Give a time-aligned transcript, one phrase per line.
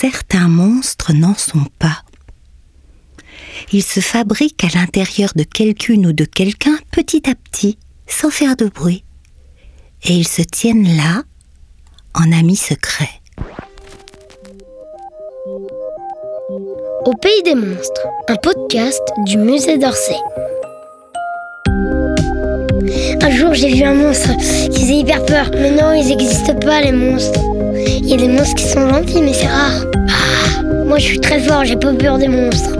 [0.00, 2.02] certains monstres n'en sont pas.
[3.72, 8.56] Ils se fabriquent à l'intérieur de quelqu'une ou de quelqu'un petit à petit, sans faire
[8.56, 9.04] de bruit.
[10.04, 11.22] Et ils se tiennent là,
[12.14, 13.22] en amis secrets.
[17.06, 20.16] Au pays des monstres, un podcast du musée d'Orsay.
[23.22, 24.36] Un jour, j'ai vu un monstre
[24.70, 25.50] qui faisait hyper peur.
[25.54, 27.55] Mais non, ils n'existent pas, les monstres.
[27.86, 29.84] Il y a des monstres qui sont gentils, mais c'est rare.
[30.08, 32.76] Ah, moi, je suis très fort, j'ai pas peur des monstres.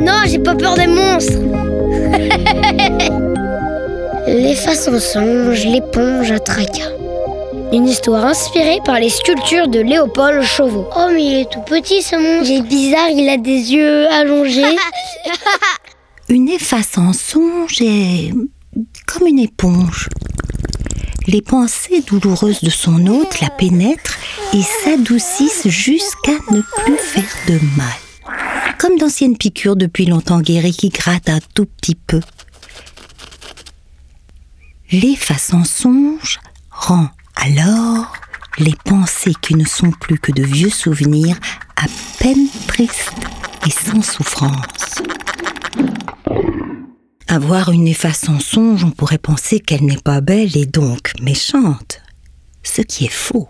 [0.00, 1.32] Non, j'ai pas peur des monstres.
[4.26, 6.92] les façons songes, l'éponge à tracas.
[7.72, 10.86] Une histoire inspirée par les sculptures de Léopold Chauveau.
[10.96, 12.50] Oh, mais il est tout petit ce monstre.
[12.50, 14.76] Il est bizarre, il a des yeux allongés.
[16.28, 18.32] Une efface en songe est
[19.06, 20.08] comme une éponge.
[21.32, 24.18] Les pensées douloureuses de son hôte la pénètrent
[24.52, 28.76] et s'adoucissent jusqu'à ne plus faire de mal.
[28.80, 32.18] Comme d'anciennes piqûres depuis longtemps guéries qui grattent un tout petit peu.
[34.90, 38.12] L'efface en songe rend alors
[38.58, 41.36] les pensées qui ne sont plus que de vieux souvenirs
[41.76, 41.86] à
[42.18, 43.12] peine tristes
[43.68, 45.00] et sans souffrance.
[47.32, 52.02] Avoir une efface en songe, on pourrait penser qu'elle n'est pas belle et donc méchante.
[52.64, 53.48] Ce qui est faux.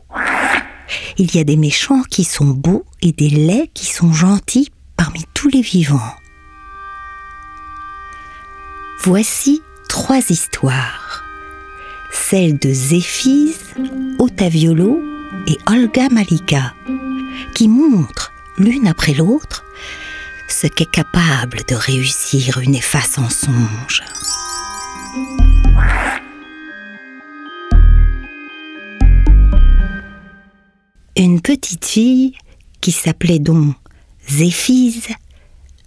[1.17, 5.25] Il y a des méchants qui sont beaux et des laids qui sont gentils parmi
[5.33, 6.15] tous les vivants.
[9.03, 11.25] Voici trois histoires.
[12.13, 13.61] Celle de Zéphise,
[14.19, 15.01] Otaviolo
[15.47, 16.75] et Olga Malika,
[17.55, 19.65] qui montrent, l'une après l'autre,
[20.51, 24.03] ce qu'est capable de réussir une efface en songe.
[31.17, 32.35] Une petite fille
[32.81, 33.75] qui s'appelait donc
[34.29, 35.09] Zéphise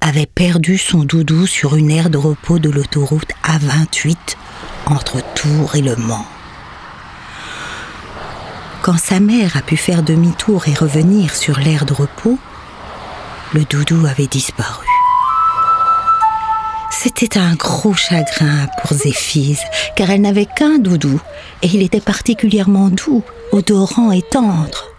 [0.01, 4.17] avait perdu son doudou sur une aire de repos de l'autoroute A28
[4.85, 6.25] entre Tours et Le Mans.
[8.81, 12.37] Quand sa mère a pu faire demi-tour et revenir sur l'aire de repos,
[13.53, 14.87] le doudou avait disparu.
[16.89, 19.61] C'était un gros chagrin pour Zéphise,
[19.95, 21.19] car elle n'avait qu'un doudou,
[21.61, 24.89] et il était particulièrement doux, odorant et tendre.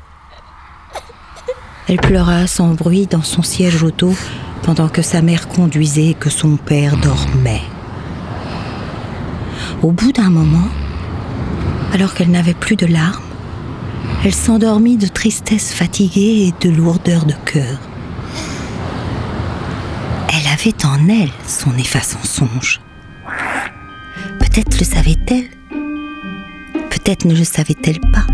[1.88, 4.14] Elle pleura sans bruit dans son siège auto
[4.62, 7.62] pendant que sa mère conduisait et que son père dormait.
[9.82, 10.68] Au bout d'un moment,
[11.92, 13.22] alors qu'elle n'avait plus de larmes,
[14.24, 17.78] elle s'endormit de tristesse fatiguée et de lourdeur de cœur.
[20.36, 22.80] Elle avait en elle son efface en songe.
[24.40, 25.48] Peut-être le savait-elle,
[26.90, 28.26] peut-être ne le savait-elle pas.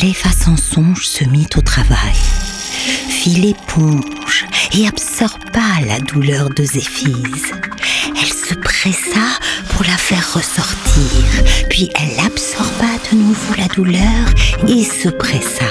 [0.00, 7.52] L'efface en songe se mit au travail, fit l'éponge et absorba la douleur de Zéphise.
[9.70, 14.28] Pour la faire ressortir, puis elle absorba de nouveau la douleur
[14.68, 15.64] et se pressa.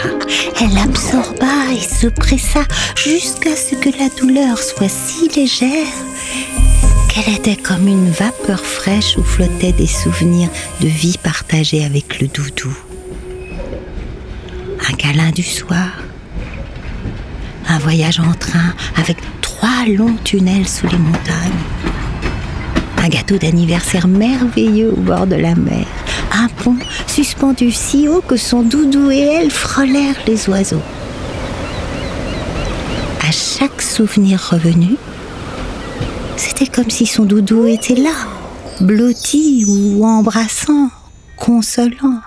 [0.59, 2.63] Elle absorba et se pressa
[2.95, 5.93] jusqu'à ce que la douleur soit si légère
[7.07, 10.49] qu'elle était comme une vapeur fraîche où flottaient des souvenirs
[10.81, 12.75] de vie partagée avec le doudou.
[14.89, 16.01] Un câlin du soir,
[17.67, 21.61] un voyage en train avec trois longs tunnels sous les montagnes,
[23.03, 25.85] un gâteau d'anniversaire merveilleux au bord de la mer,
[26.31, 30.81] un pont suspendu si haut que son doudou et elle frôlèrent les oiseaux.
[33.27, 34.95] À chaque souvenir revenu,
[36.37, 38.15] c'était comme si son doudou était là,
[38.79, 40.89] blotti ou embrassant,
[41.35, 42.21] consolant.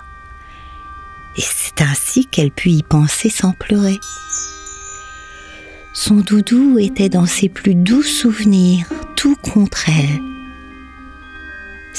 [1.37, 3.99] Et c'est ainsi qu'elle put y penser sans pleurer.
[5.93, 10.36] Son doudou était dans ses plus doux souvenirs, tout contre elle.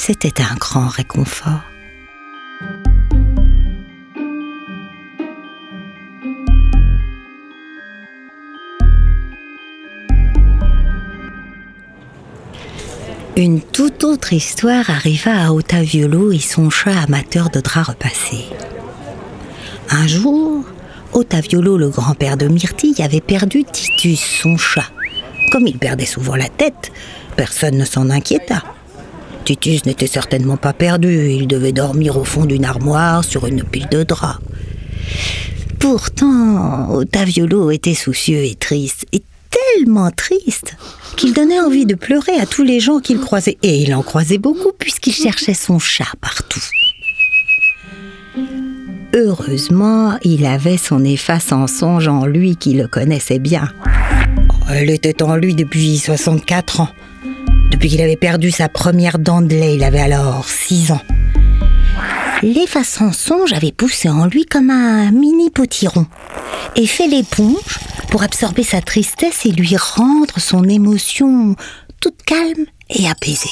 [0.00, 1.60] C'était un grand réconfort.
[13.36, 18.46] Une toute autre histoire arriva à Otaviolo et son chat amateur de draps repassés.
[19.90, 20.64] Un jour,
[21.12, 24.90] Otaviolo, le grand-père de Myrtille, avait perdu Titus, son chat.
[25.50, 26.92] Comme il perdait souvent la tête,
[27.36, 28.62] personne ne s'en inquiéta.
[29.48, 33.88] Titus n'était certainement pas perdu, il devait dormir au fond d'une armoire sur une pile
[33.90, 34.40] de draps.
[35.78, 40.76] Pourtant, Otaviolo était soucieux et triste, et tellement triste
[41.16, 43.56] qu'il donnait envie de pleurer à tous les gens qu'il croisait.
[43.62, 46.60] Et il en croisait beaucoup puisqu'il cherchait son chat partout.
[49.14, 53.72] Heureusement, il avait son efface en songe en lui qui le connaissait bien.
[54.70, 56.90] Elle était en lui depuis 64 ans.
[57.70, 61.00] Depuis qu'il avait perdu sa première dent de lait, il avait alors 6 ans.
[62.42, 66.06] L'efface en songe avait poussé en lui comme un mini potiron
[66.76, 67.78] et fait l'éponge
[68.10, 71.56] pour absorber sa tristesse et lui rendre son émotion
[72.00, 73.50] toute calme et apaisée.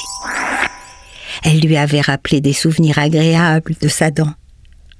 [1.43, 4.33] Elle lui avait rappelé des souvenirs agréables de sa dent.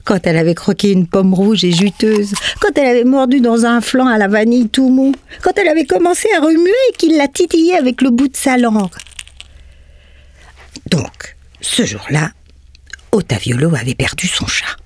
[0.07, 3.81] Quand elle avait croqué une pomme rouge et juteuse, quand elle avait mordu dans un
[3.81, 7.27] flanc à la vanille tout mou, quand elle avait commencé à remuer et qu'il la
[7.27, 8.95] titillait avec le bout de sa langue.
[10.89, 12.31] Donc, ce jour-là,
[13.12, 14.77] Otaviolo avait perdu son chat.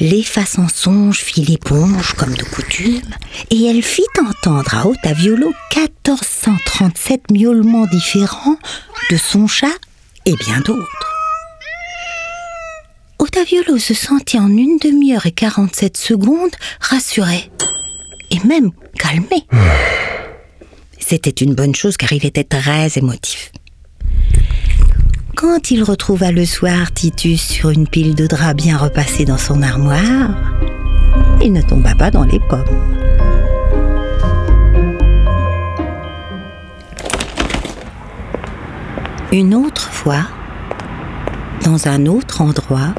[0.00, 3.02] L'efface en songe fit l'éponge comme de coutume,
[3.50, 8.58] et elle fit entendre à Otaviolo 1437 miaulements différents
[9.12, 9.78] de son chat
[10.26, 11.11] et bien d'autres.
[13.34, 17.50] Otaviolo se sentit en une demi-heure et 47 secondes rassuré,
[18.30, 19.46] et même calmé.
[20.98, 23.50] C'était une bonne chose car il était très émotif.
[25.34, 29.62] Quand il retrouva le soir Titus sur une pile de draps bien repassée dans son
[29.62, 30.36] armoire,
[31.40, 32.66] il ne tomba pas dans les pommes.
[39.32, 40.26] Une autre fois,
[41.64, 42.94] dans un autre endroit,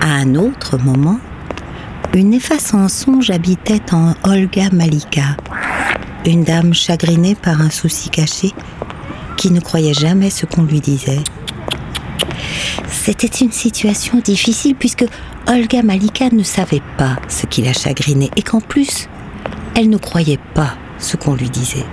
[0.00, 1.18] à un autre moment,
[2.14, 5.36] une efface en songe habitait en Olga Malika,
[6.26, 8.52] une dame chagrinée par un souci caché
[9.36, 11.22] qui ne croyait jamais ce qu'on lui disait.
[12.88, 15.04] C'était une situation difficile puisque
[15.46, 19.08] Olga Malika ne savait pas ce qui la chagrinait et qu'en plus,
[19.76, 21.86] elle ne croyait pas ce qu'on lui disait.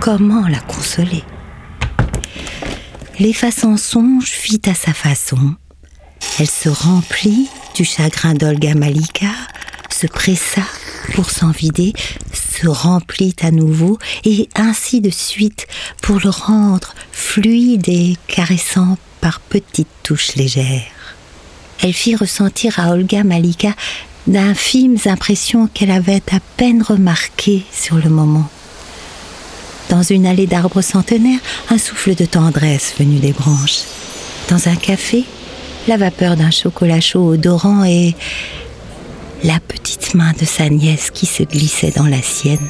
[0.00, 1.22] Comment la consoler?
[3.20, 5.54] L'efface en songe fit à sa façon.
[6.38, 9.28] Elle se remplit du chagrin d'Olga Malika,
[9.90, 10.62] se pressa
[11.14, 11.92] pour s'en vider,
[12.32, 15.66] se remplit à nouveau, et ainsi de suite
[16.00, 20.82] pour le rendre fluide et caressant par petites touches légères.
[21.80, 23.74] Elle fit ressentir à Olga Malika
[24.26, 28.48] d'infimes impressions qu'elle avait à peine remarquées sur le moment.
[29.88, 31.40] Dans une allée d'arbres centenaires,
[31.70, 33.80] un souffle de tendresse venu des branches.
[34.48, 35.24] Dans un café,
[35.88, 38.14] la vapeur d'un chocolat chaud odorant et
[39.42, 42.68] la petite main de sa nièce qui se glissait dans la sienne.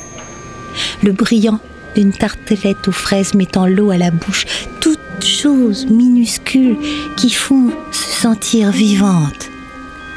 [1.02, 1.60] Le brillant
[1.94, 4.46] d'une tartelette aux fraises mettant l'eau à la bouche,
[4.80, 6.78] toutes choses minuscules
[7.16, 9.50] qui font se sentir vivante,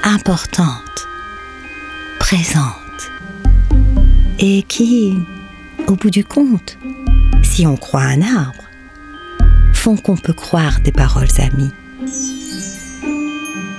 [0.03, 1.07] importante,
[2.19, 2.71] présente.
[4.39, 5.13] Et qui,
[5.87, 6.77] au bout du compte,
[7.41, 8.63] si on croit un arbre,
[9.73, 11.71] font qu'on peut croire des paroles amies.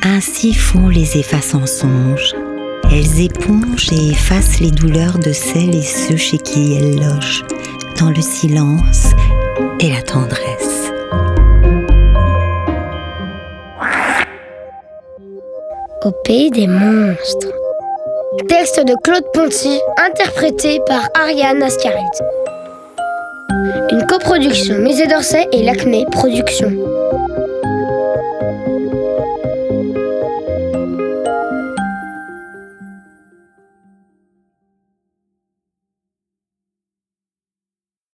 [0.09, 2.33] Ainsi font les effaces en songe.
[2.93, 7.45] Elles épongent et effacent les douleurs de celles et ceux chez qui elles logent,
[7.99, 9.11] dans le silence
[9.81, 10.93] et la tendresse.
[16.05, 17.53] Au des monstres.
[18.49, 22.05] Texte de Claude Ponty, interprété par Ariane Ascaride.
[23.91, 27.16] Une coproduction Musée d'Orsay et l'Acmé Productions.